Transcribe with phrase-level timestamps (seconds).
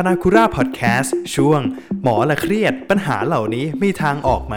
[0.06, 1.60] นาคุราพอดแคสต์ช่วง
[2.02, 4.56] หมอละเครียดปัญหาเหล่านี้มีทางออกไหม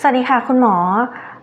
[0.00, 0.76] สวัสดีค่ะคุณหมอ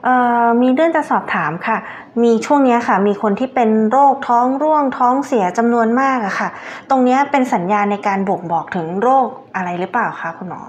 [0.04, 1.78] เอ่อมีเรื่องจะสอบถามค่ะ
[2.24, 6.50] มีช่วงเนี้ยค่ะ มีคนที่เป็นโรคท้องร่วงท้องเสียจำนวนมากอะค่ะ
[6.90, 10.62] ตรงเนี้ยเป็นสัญญาณในการบ่งบอกถึงโรคอะไรหรือเปล่าคะคุณหมอ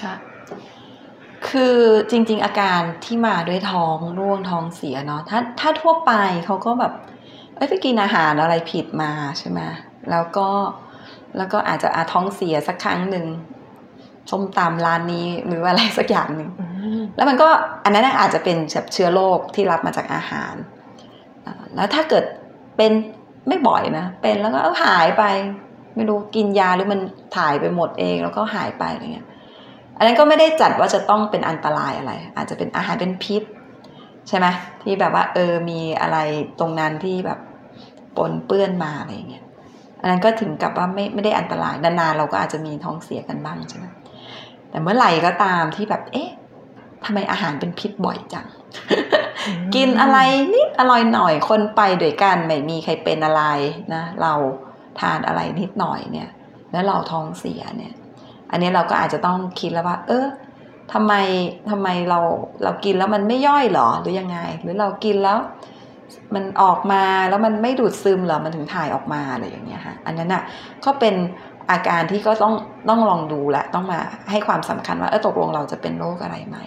[0.00, 0.14] ค่ะ
[1.48, 1.76] คือ
[2.10, 6.12] จริง ๆ อาการที่มาด้วยท้องร่วงท้องเสียเนาะถ้าถ้าทั่วไป
[6.44, 6.92] เขาก็แบบ
[7.56, 9.60] เอ้ยไปกินอาหารอะไรผิดมาใช่ไหม
[10.10, 10.48] แล้วก็
[11.36, 13.26] แล้วก็อาจจะอาท้องเสียสักครั้งหนึ่ง
[14.30, 16.50] ส้มตำร้านนี้หรืออะไรสักอย่างหนึ่ง
[17.16, 17.48] แล้วมันก็
[17.84, 20.54] อันนั้นอาจจะเป็นแบบเชื้อโรคที่รับมาจากอาหาร
[21.46, 22.24] อ่าแล้วถ้าเกิด
[22.76, 22.92] เป็น
[23.48, 25.24] ไม่บ่อยนะ เป็นแล้วก็เอาหายไป
[25.96, 27.00] ไม่รู้กินยาหรือมัน
[27.36, 29.26] ถ่ายไปหมดเองแล้วก็หายไปอะไรเงี้ย
[29.96, 33.42] อันนั้นก็ไม่ได้จัดว่าจะต้องเป็นอันตรายอะไร อาจจะเป็นอาหารเป็นพิษ
[34.28, 34.46] ใช่ไหม
[34.82, 36.18] ที่แบบว่าเออมีอะไร
[36.60, 37.38] ตรงนั้นที่แบบ
[38.16, 39.44] ปนเปื้อนมาอะไรเงี้ย
[40.00, 43.86] อันนั้นก็ถึงกับว่าไม่ไม่ได้อันตรายนานๆเราก็อาจจะมีท้องเสียกันบ้างใช่ไหม
[44.70, 46.30] แต่เมื่อไหร่ก็ตามที่แบบ เอ๊ะ
[47.04, 48.46] ทำไมอาหารเป็นพิษบ่อยจัง
[49.74, 50.18] กินอะไร
[50.54, 53.42] นิดอร่อยหน่อยคนไปด้วยกันไม่มีใครเป็นอะไร
[53.94, 54.32] นะ เรา
[55.00, 56.28] ทานอะไรนิดหน่อยเนี่ย
[56.72, 57.94] แล้วเราท้องเสียเนี่ย
[58.50, 60.26] อันนี้เราก็อาจจะต้องคิดแล้วว่า เออ
[60.92, 61.12] ทำไม
[61.70, 62.18] ทำไมเรา
[62.62, 65.38] เรากินแล้วมันไม่ย่อยหรอหรือยังไง หรือเรากินแล้ว
[66.34, 70.42] มันออกมาแล้วมันไม่ดูดซึมเหรอมันถึงถ่ายออกมาอะไรอย่างเงี้ยค่ะอันนั้นอะ
[70.84, 71.14] ก็เป็น
[71.70, 72.54] อาการที่ก็ต้อง
[72.88, 74.00] ต้องลองดูแหละต้องมา
[74.30, 76.58] ให้ความสำคัญว่าเออตกลงเราจะเป็นโรคอะไรไหม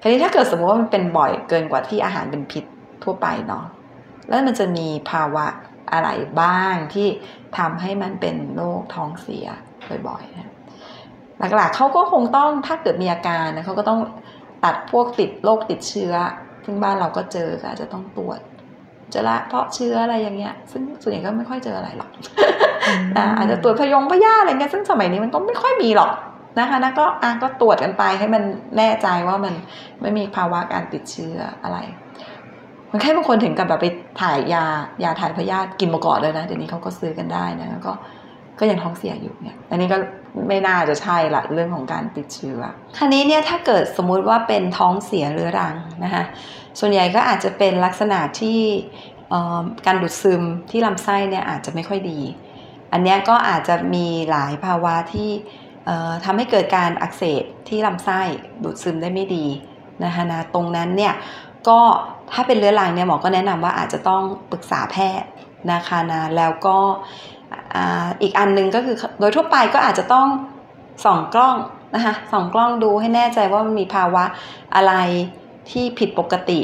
[0.00, 2.64] ทีนี้ถ้าเกิดสมมติว่ามันเป็นบ่อยเกินกว่าที่อาหารเป็นพิษ
[3.04, 3.64] ทั่วไปเนาะ
[4.28, 5.46] แล้วมันจะมีภาวะ
[5.92, 6.08] อะไร
[6.40, 7.08] บ้างที่
[7.58, 9.46] ทำให้มันเป็นโรคท้องเสีย
[10.08, 10.52] บ่อยๆนะ
[11.56, 14.00] หลักๆเขาก็คงต้องถ้าเกิดมีอาการนะเขาก็ต้อง
[14.64, 16.14] ตัดพวกติดโรคติดเชื้อ
[16.70, 18.40] ซึ่งบ้านเราก็เจอก็อาจจะต้องตรวจ
[19.10, 22.10] เจอละเพราะเชื้ออะไรอย่างเงี้ย ซึ่งส่วนใหญ่ก็ไม่ค่อยเจออะไรหรอก
[23.16, 26.10] อ่าอาจจะตรวจพยงพยาธิอะไรเงี้ยซึ่งสมัยนี้มันก็ไม่ค่อยมีหรอก
[26.58, 28.42] นะคะนะก็อะก็ตรวจกันไปให้มัน
[28.78, 29.54] แน่ใจว่ามัน
[30.02, 31.78] ไม่มีภาวะการติดเชื้ออะไร
[32.90, 33.86] คนไข้บางคนถึงกับแบบไป
[34.20, 34.64] ถ่ายยา
[35.04, 37.92] ยาถ่ายพยาธิกินมาก่อนเลยนะเดี๋ยวนี้เขาก็ซื้อกันได้นะแล้วก็
[38.60, 39.96] ก็ยังท้องเสียอยู่เนี่ย อันนี้ก็
[40.48, 42.60] ไม่น่าจะใช่ละเรื่องของการติดเชื้อ
[42.96, 45.74] คราวนี้เนี่ยถ้าเกิดสมมุติว่าเป็นท้องเสียเรื้อรัง
[46.04, 46.24] นะคะ
[46.78, 48.60] ส่วนใหญ่ก็อาจจะเป็นลักษณะที่
[49.30, 52.20] เอ่อการดูดซึมที่ลำไส้เนี่ยอาจจะไม่ค่อยดี
[52.92, 55.30] อันนี้ก็อาจจะมีหลายภาวะที่
[55.86, 58.20] เอ่อทำให้เกิดการอักเสบที่ลำไส้
[58.62, 59.46] ดูดซึมได้ไม่ดี
[60.04, 61.14] นะคะนะตรงนั้นเนี่ย
[61.68, 61.80] ก็
[62.32, 65.28] ถ้าเป็นเรื้อรังเนี่ยหมอก็แนะนำว่าอาจจะต้องปรึกษาแพทย์
[65.72, 66.78] นะคะนะแล้วก็
[68.22, 70.28] อีกอันหนึงก็คือโดยทั่วไปก็อาจจะต้อง
[71.04, 71.56] ส่องกล้อง
[71.94, 74.24] นะคะส่องกล้องดูให้แน่ใจว่ามันมีภาวะ
[74.74, 74.94] อะไร
[75.70, 76.60] ที่ผิดปกติ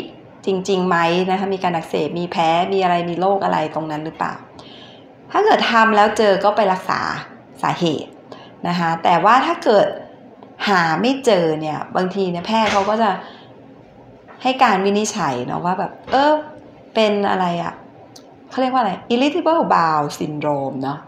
[0.47, 0.97] จริงๆไหม
[1.31, 4.32] นะคะมีการอักเสบมีแพ้มีอะไรมีโรคอะไรตรงนั้นหรือเปล่า
[5.32, 7.00] ถ้าเกิดทำแล้วเจอก็ไปรักษา
[7.62, 8.10] สาเหตุ
[8.69, 9.87] นะคะแต่ว่าถ้าเกิด
[10.69, 13.10] หาไม่เจอเนี่ยบางทีเนี่ยแพทย์เขาก็จะ
[14.43, 16.32] ให้การวินิจฉัยเนาะว่าแบบเออ
[16.94, 17.75] เป็นอะไรอะ่ะ
[18.54, 20.98] เขาเรียกว่าอะไร irritable bowel syndrome เนาะ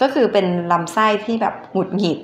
[0.00, 2.18] ก็คือเป็นลำไส้ที่แบบหงุดหงิด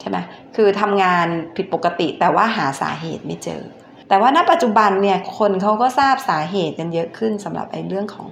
[0.00, 0.18] ใช่ไหม
[0.56, 1.26] คือทำงาน
[1.56, 3.62] ผิดปกติแต่ว่าหาสาเหตุไม่เจอ
[4.08, 8.28] แต่ว่าณปัจจุบันเนี่ยคนเขาก็ทราบสาเหตุกันเยอะขึ้นสำหรับไอ้เรื่องของ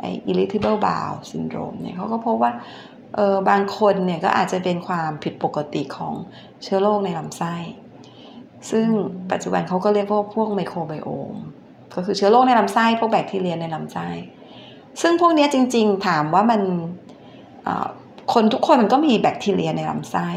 [0.00, 2.52] ไอ้ irritable bowel syndrome เนี่ยเขาก็พบว่า
[3.14, 6.14] เออบางคนเนี่ยก็อาจจะเป็นความผิดปกติของ
[6.62, 7.54] เชื้อโรคในลำไส้
[8.70, 8.86] ซึ่ง
[9.32, 11.36] ปัจจุบันเขาก็เรียกว่าพวกไมโครไบโอม
[11.94, 14.08] ก็คือเชื้อโรคในลำไส้พวกแบคทีเรียในลำไส้
[15.00, 16.60] ซึ่งพวกนี้จริง ๆ ถามว่ามัน
[18.32, 20.28] คนทุกคนมันก็มีแบคทีเรียในลำไส้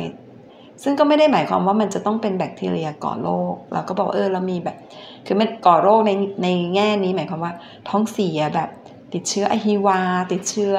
[0.84, 4.78] ซึ่งก็ไม่ได้หมายความว่ามันจะต้องเป็นแบคทีเรียก่อโรคเราก็บอกเออเรามีแบบ
[5.26, 6.12] คือมันก่อโรคใน
[6.44, 7.54] ในแง่นี้หมายความว่า
[7.90, 8.70] ท้องเสียแบบ
[9.14, 10.00] ติดเชื้ออะฮิวา
[10.32, 10.76] ติดเชื้อ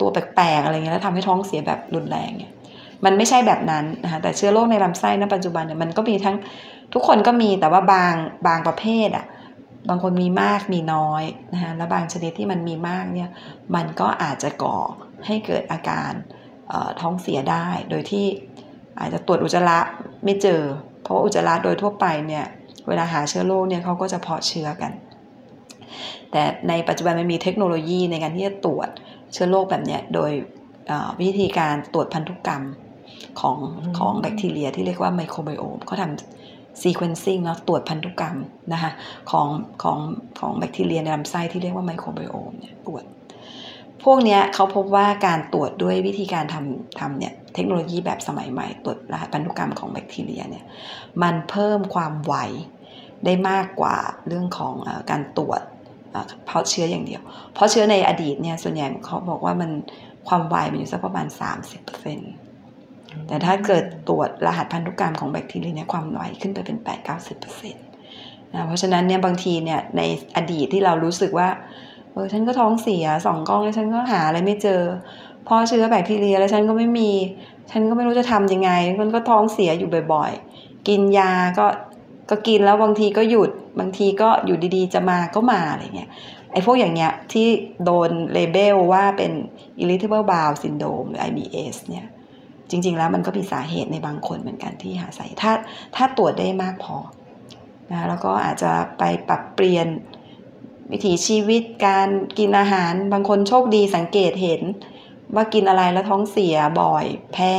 [0.00, 2.52] ตัวแปลกๆอะไรเงี้ยแล้วทำให้ท้องเสียแบบรุนแรงเนี่ย
[3.04, 6.36] มันไม่ใช่แบบนั้นนะคะแต่เชื้อโรคในลำไส้ณปัจจุบันเนี่ยมันก็มีทั้ง
[6.94, 8.14] ทุกคนก็มีแต่ว่าบาง
[8.46, 9.24] บางประเภทอะ
[9.88, 13.30] บางคนมีมากมีน้อยนะคะแล้วบางชนิดที่มันมีมากเนี่ย
[13.74, 14.78] มันก็อาจจะก่อ
[15.26, 16.12] ให้เกิดอาการ
[17.00, 18.26] ท้องเสียได้ โดยที่
[19.00, 19.78] อาจจะตรวจอุจจาระ
[20.24, 20.60] ไม่เจอ
[21.02, 22.44] เพราะว่าอุจจาระโดยทั่วไปเนี่ย
[22.88, 24.92] เวลาหาเชื้อโรคเนี่ยเขาก็จะเพาะเชื้อกัน
[26.30, 28.88] แต่ในปัจจุบันมันมีเทคโนโลยีในการที่จะตรวจ
[29.32, 30.30] เชื้อโรคแบบเนี้โดย
[31.22, 32.64] วิธีการตรวจพันธุกรรม
[33.40, 33.56] ของ
[33.98, 36.41] ของแบคทีเรียที่เรียกว่าไมโครไบโอมเขาทำ
[36.80, 38.36] ซีเควนซิ่งเนาะตรวจพันธุกรรม
[38.72, 38.90] นะคะ
[39.30, 39.48] ของ
[39.82, 39.98] ของ
[40.40, 43.04] ของแบคทีเรียในลำไส้ที่เรียกว่าไมโครไบโอมเนี่ยตรวจ
[44.02, 50.64] พวกนี้เขาพบว่าการตรวจด้วยวิธีการทำทำเนี่ยเทคโนโลยีแบบสมัยใหม่ตรวจรหัสพันธุกรรมของแบคทีเรียเนี่ย
[51.22, 52.34] มันเพิ่มความไว
[53.24, 53.96] ได้มากกว่า
[54.26, 55.60] เรื่องของอการตรวจ
[56.46, 57.22] เพาะเชื้ออย่างเดียว
[57.54, 59.70] เพราะเชื้อในอดีตเนี่ยส่วนใหญ่เขาบอกว่ามัน
[60.28, 61.26] ความไวมันอยู่สักประมาณ
[61.86, 62.41] 30%
[63.26, 70.02] แต่ถ้าเกิดตรวจรหัสพันธุกรรมของแบคทีเรียเนี่ยความไวขึ้นไปเป็น 8 9 0นะเพราะฉะนั้นเนี่ยบางทีเนี่ยใน
[70.36, 71.48] อดีตที่เรารู้สึกว่า
[72.12, 74.82] เออฉันก็ท้องเสียสองกล้องแล้วฉันก็หาอะไรไม่เจอ
[75.48, 77.10] พอเชื้อแบคทีเรียแล้วฉันก็ไม่มี
[77.70, 78.70] ฉันก็ไม่รู้จะทำยังไง
[79.00, 81.66] มันก็ท้องเสียอยู่บ่อยๆ กินยาก็
[82.30, 86.10] ก็กินแล้วบางทีก็หยุดบางทีก็อยู่ดีๆ จะมาก็มาอะไรเงี้ย
[86.52, 87.46] ไอ้พวกอย่างเงี้ยที่
[87.84, 89.32] โดนเลเบลว่าเป็น
[89.82, 92.06] irritable bowel syndrome หรือ IBS เนี่ย
[92.72, 95.54] จริง ๆ แล้วมันก็มีสาเหตุในบางคนเหมือนกันที่หาสาเหตุถ้า
[95.96, 96.96] ถ้าตรวจได้มากพอ
[97.90, 99.86] นะแล้วก็อาจจะไปปรับเปลี่ยน
[100.92, 102.08] วิถีชีวิตการ
[102.38, 104.62] กินอาหารบางคนโชคดีสังเกตเห็น
[105.34, 107.54] ว่ากินอะไรแล้วท้องเสียบ่อย แพ้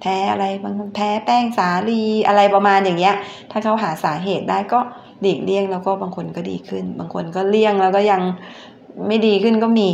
[0.00, 3.14] แพ้อะไรบางคนแพ้แป้งสาลีอะไรประมาณอย่างเงี้ย
[3.50, 4.80] ถ้าเขาหาสาเหตุได้ก็
[5.20, 8.22] หลีกเลี่ยงแล้วก็บางคนก็ดีขึ้น บางคนก็เลี่ยงแล้วก็ยัง
[9.06, 9.88] ไม่ดีขึ้นก็มี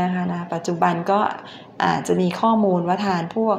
[0.00, 1.20] นะคะนะปัจจุบันก็
[1.84, 3.58] อาจจะมีข้อมูลว่าทานพวก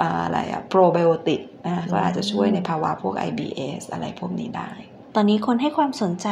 [0.00, 4.70] อะไรอะโปรไบโอติกนะก็อาจจะช่วยในภาวะพวก IBS อะไรพวกนี้ได้
[5.14, 6.28] ตอนนี้คนให้ความสนใจ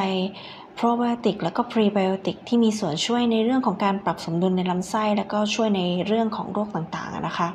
[0.80, 7.48] โปรไบโอติกและก็พรีไบโอติกที่มีส่วนช่วยในเรื่องของการปรับสมดุลในลำไส้ แล้วก็ช่วยในเรื่องของโรคต่างๆนะคะ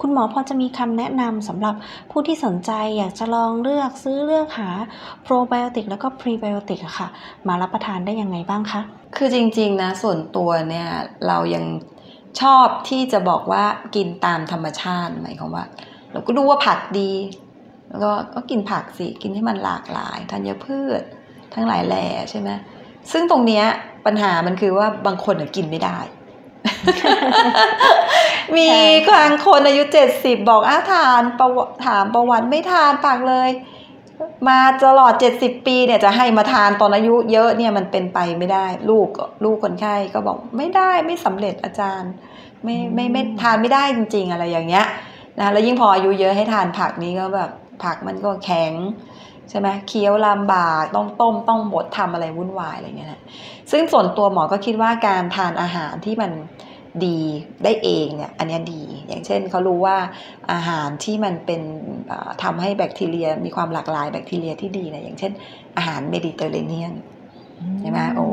[0.00, 1.74] คุณหมอพอจะมีคำแนะนำสำหรับ
[2.10, 4.68] ผู้ที่สนใจอยากจะลองเลือกซื้อเลือกหา
[5.22, 7.08] โปรไบโอติกแล้วก็พรีไบโอติกอะค่ะ
[7.48, 8.80] มารับประทานได้ยังไงบ้างคะ
[9.16, 10.88] คือจริงๆนะส่วนตัวเนี่ย
[11.26, 11.64] เรายัง
[12.40, 15.64] ชอบที่จะบอกว่ากินตามธรรมชาติหมายความว่า
[16.12, 17.10] เราก็ดูว่าผักดี
[17.88, 21.02] แล้วก็ก็กินผักสิ กินให้มันหลากหลายธัญพืช
[21.54, 22.50] ทั้งหลายแหล่ใช่ไหม
[23.12, 23.64] ซึ่งตรงเนี้ย
[24.06, 25.98] ปัญหามันคือว่าบางคนกินไม่ได้
[28.56, 28.68] มี
[29.14, 31.48] บางคนอายุเจ็ดสิบบอกอ้าทานประ
[31.86, 33.50] ถามประวัติไม่ทานปากเลย
[34.48, 39.08] มาตลอดเจ็ดสิบปีเนี่ยจะให้มาทานตอนอายุเยอะเนี่ยมันเป็นไปไม่ได้ ลูก
[39.44, 42.12] ลูกคนไข้ก็บอกไม่ได้ไม่สำเร็จอาจารย์
[42.64, 44.86] ไม่ไม่ไม่ทานไม่ได้จริง ๆ อะไรอย่างเงี้ย
[45.40, 47.50] นะแล้วยิ่งพออายุเยอะให้ทานผักนี้ก็แบบ
[47.84, 48.72] ผักมันก็แข็ง
[49.50, 53.22] ใช่ไหมเคี้ยวลำบากต้องต้มต้องบดทำอะไรวุ่นวายอะไรเงี้ยนะ
[53.70, 56.32] ซึ่งส่วนตัวหมอก็คิดว่าการทานอาหารที่มัน
[57.06, 57.20] ดี
[57.64, 59.96] ได้เองเนี่ยอันนี้ดี อย่างเช่นเขารู้ว่า
[60.52, 61.60] อาหารที่มันเป็น
[62.42, 65.32] ทำให้แบคทีเรียมีความหลากหลายแบคทีเรียที่ดีนะอย่างเช่น
[65.76, 66.94] อาหารเมดิเตอร์เรเนียน
[67.80, 68.26] ใช่ไหมโอ้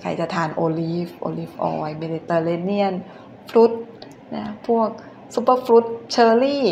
[0.00, 3.72] ใครจะทาน olive olive oil Mediterranean fruit
[4.36, 4.88] นะพวก
[5.34, 6.64] superfruit เชอร์รี่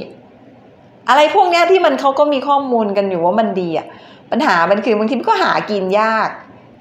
[1.09, 3.87] อะไรพวกเนี้ยที่มันเขาก็มีข้อมูลกันอยู่ว่ามันดีอะ
[4.33, 6.29] ปัญหามันคือบางทีมันก็หากินยาก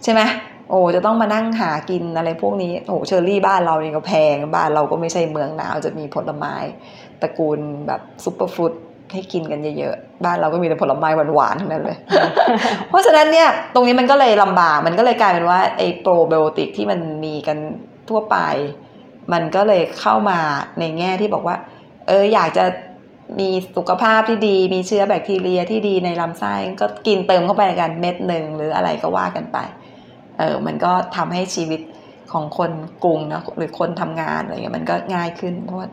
[0.04, 0.22] ใช่ไหม
[0.70, 6.56] โอ้จะต้องมานั่งหากินอะไรพวกนี้โอ้เชอร์รี่บ้านเราเนี่ยก็แพงบ้านเราก็ไม่ใช่เมืองหนาวจะมีผลไม้
[7.22, 8.74] ตระกูลแบบ superfruit
[9.14, 11.98] ให้กินกันเยอะๆ บ้านเราก็มีแต่ผลไม้หวานๆทั้งนั้นเลย
[12.90, 17.58] เพราะฉะนั้นเนี่ยตรงนี้มันก็เลยลำบาก มันก็เลยกลายเป็นว่าไอ้โปรไบโอติกที่มันมีกัน
[18.10, 18.38] ทั่วไป
[19.34, 20.40] มันก็เลยเข้ามา
[20.80, 21.56] ในแง่ที่บอกว่า
[22.08, 22.66] เอออยากจะ
[23.40, 29.58] มีสุขภาพที่ดี มีเชื้อแบคทีเรียที่ดีในลำไส้ก็กินเติมเข้าไปกันเม็ดหนึ่งหรืออะไรก็ว่ากันไป
[30.38, 31.82] เออมันก็ทำให้ชีวิต
[32.32, 32.72] ของคน
[33.04, 35.88] กรุงนะหรือคนทำงานอะไรเงี้ยมันก็ง่ายขึ้น เพราะว่า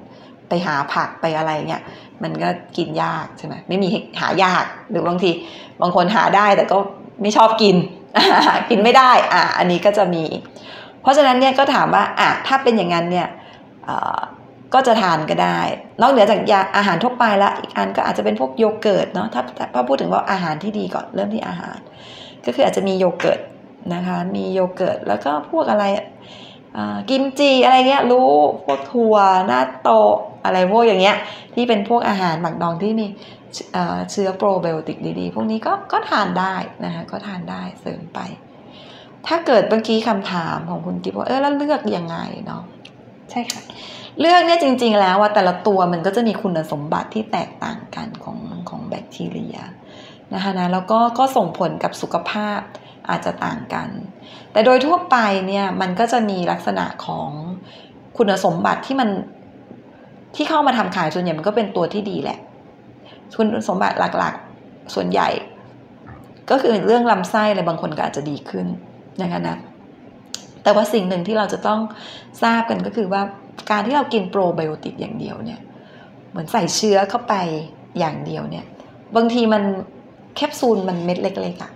[0.49, 1.83] ไปหาผักไปอะไรเงี้ย
[2.23, 3.89] มันก็กินยากใช่ไหมไม่มี
[4.21, 5.31] หายากหรือบางที
[5.81, 6.79] บางคนหาได้แต่ก็
[7.23, 7.77] ไม่ชอบกิน
[8.71, 10.25] กินไม่ได้อะอันนี้ก็จะมี
[11.03, 13.29] เพราะฉะนั้นเนี่ยก็ถามว่าอะถ้าเป็นอย่างนั้นเนี่ย
[14.75, 15.61] ก็จะทานก็ได้
[16.01, 19.43] นอกเหนือจากยาอาหารทั่วไปแล้วอีกอันก็อาจจะเป็นพวกโยเกิร์ตเนาะถ้า
[19.75, 21.79] ถ้าพูดถึงว่าอาหารที่ดีก่อนเริ่มที่อาหาร
[22.45, 23.41] ก็คืออาจจะมีโยเกิร์ต
[23.95, 25.85] นะคะ มีโยเกิร์ตแล้วก็พวกอะไร
[27.11, 28.31] กิมจิอะไรเงี้ยรู้
[28.65, 29.91] พวกถั่วนัตโตะ
[30.45, 31.17] อะไรพวกอย่างเงี้ย
[31.55, 33.07] ที่เป็นพวกอาหารหมักดองที่มี
[34.11, 38.21] เชื้อโปรไบโอติกดีๆ พวกนี้ก็ก็ทานได้นะคะก็ทานได้เสริมไป
[39.27, 42.63] ถ้าเกิดเมื่อกี้คำถามของคุณกิ๊บว่าเออแล้วเลือกยังไงเนาะ
[43.31, 43.63] ใช่ค่ะ
[44.21, 48.39] เลือกเนี่ยจริง ๆ แล้วว่าแต่ละตัวมันก็จะมีคุณสมบัติที่แตกต่างกันของ
[48.69, 49.57] ของแบคทีเรีย
[50.35, 52.61] นะคะนะแล้วก็ก็ส่งผลกับสุขภาพ
[53.09, 53.89] อาจจะต่างกัน
[54.53, 55.17] แต่โดยทั่วไป
[55.47, 57.29] เนี่ยมันก็จะมีลักษณะของ
[58.17, 59.09] คุณสมบัติที่มัน
[60.37, 62.39] ที่เข้ามาทำขายส่วนใหญ่มันก็เป็นตัวที่ดีแหละ
[63.37, 65.29] คุณสมบัติหลักๆส่วนใหญ่
[66.51, 68.67] ก็คือเรื่องลำไส้อะไรบางคนก็อาจจะดีขึ้น
[69.23, 69.57] นะคะนะ
[70.63, 71.81] แต่ว่าสิ่งหนึ่งที่เราจะต้อง
[72.43, 73.23] ทราบกันก็คือว่า
[73.71, 75.61] การที่เรากินโปรไบโอติกอย่างเดียวเนี่ย
[76.31, 77.35] เหมือนใส่เชื้อเข้าไป
[77.99, 78.65] อย่างเดียวเนี่ย
[79.17, 79.63] บางทีมัน
[80.37, 81.73] แคปซูลมันเม็ดเล็กๆอะ่ะ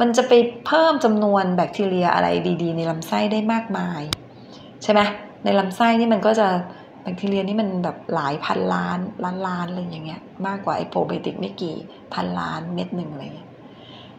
[0.00, 0.32] มันจะไป
[0.66, 2.28] เพิ่มจำนวนแบคทีเรียอะไร
[2.62, 4.02] ดี ๆ ในลำไส้ได้มากมาย
[4.82, 5.00] ใช่ไหม
[5.44, 6.48] ในลำไส้นี่มันก็จะ
[7.02, 11.76] แบคทีเรียนี่มันแบบหลายพันล้านล้านล้านอะไรอย่างเงี้ยมากกว่าไอโปรไบโอติกไม่กี่
[12.14, 13.48] พันล้านเม็ดหนึ่งอะไรเงี้ย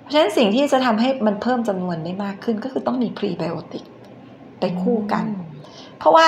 [0.01, 3.85] เพราะฉะนั้นสิ่งที่จะทำให้มันเพิ่มจำนวนได้มากขึ้นก็คือต้องมีพรีไบโอติก
[4.59, 5.25] ไปคู่กัน
[5.99, 6.27] เพราะว่า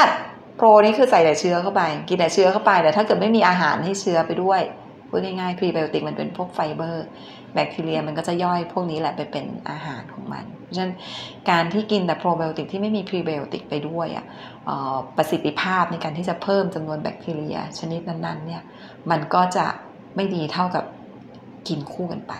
[0.56, 4.62] โปรนี่คือใส่แต่เชื้อเข้าไป กินแต่เชื้อเข้าไป แต่ถ้าเกิดไม่มีอาหารให้เชื้อไปด้วย
[5.10, 7.06] พูดง่ายๆพรีไบโอติกมันเป็นพวกไฟเบอร์
[7.54, 10.94] แบคทีเรียมันก็จะย่อยพวกนี้แหละไปเป็นอาหารของมัน เพราะฉะนั้น
[11.50, 14.26] การที่กินแต่โปรไบโอติกที่ไม่มีพรีไบโอติกไปด้วยอะ
[15.18, 18.64] ประสิทธิภาพในการที่จะเพิ่มจำนวนแบคทีเรีย ชนิดนั้นๆเนี่ย
[19.12, 19.66] มันก็จะ
[20.16, 20.86] ไม่ดีเท่ากับ
[21.68, 22.34] กินคู่กันไป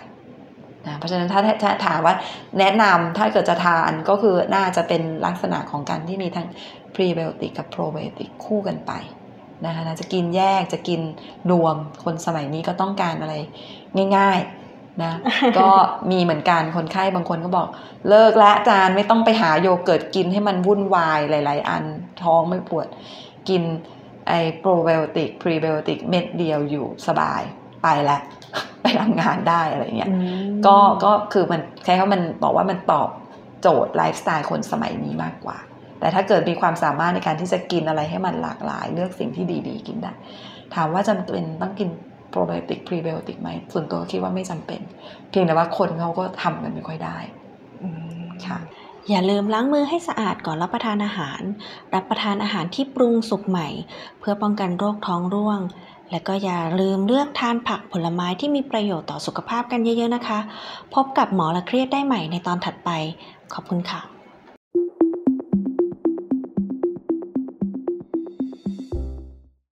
[0.86, 2.14] นะเพราะฉะนั้นถ้าถ้าถามว่า
[2.58, 6.46] แนะนำถ้าเกิดจะทานก็คือน่าจะเป็นลักษณะของการที่มีทั้ง
[6.94, 8.92] พรีไบโอติกกับโปรไบโอติกคู่กันไป
[9.66, 11.00] นะคะนะจะกินแยกจะกิน
[11.50, 13.34] รวมคนสมัยนี้ก็ต้องการอะไร
[14.16, 15.12] ง่ายๆนะ
[15.58, 15.68] ก็
[16.10, 17.68] มีเหมือนกันคนไข้บางคนก็บอก
[18.08, 21.84] เลิกและอาจารย์ไม่ต้องไปหาโยเกิร์ตกินให้มันวุ่นวายหลาย ๆ อัน
[22.22, 22.86] ท้องไม่ปวด
[23.48, 23.62] กิน
[24.28, 27.42] ไอ้โปรไบโอติกพรีไบโอติกเม็ดเดียวอยู่สบาย
[27.82, 28.20] ไปแล้ว
[28.86, 30.16] ไปทำงานได้อะไรเงี้ยอื
[30.48, 33.08] มก็ก็คือมันใช้คำว่ามันบอกว่ามันตอบ
[33.62, 35.58] โจทย์ไลฟ์สไตล์คนสมัยนี้มากกว่า
[36.00, 40.12] แต่ถ้าเกิดมีความสามารถในการที่จะกินอะไรให้มันหลากหลาย เลือกสิ่งที่ดีๆ กินได้
[40.74, 41.88] ถามว่าจำเป็นต้องกิน
[42.30, 44.80] โปรไบโอติกพรีไบโอติกไหมส่วนตัวคิดว่าไม่จำเป็น
[45.30, 47.18] เพียงแต่ว่าคนเขาก็ทำกันไม่ค่อยได้
[47.82, 47.88] อื
[48.22, 48.58] มค่ะ
[49.10, 51.40] อย่าลืมล้างมือให้สะอาดก่อนรับประทานอาหาร
[51.94, 53.68] รับประทานอาหารที่ปรุงสุกใหม่
[54.20, 55.60] เพื่อป้องกันโรคท้องร่วง
[56.10, 60.38] และก็อย่าลืมเลือกทานผักผลไม้ที่มีประโยชน์ต่อสุขภาพกันเยอะๆนะคะ
[60.94, 62.90] พบกับหมอละเครียดได้ใหม่ในตอนถัดไป
[63.54, 64.15] ขอบคุณค่ะ